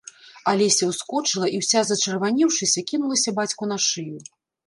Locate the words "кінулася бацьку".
2.93-3.63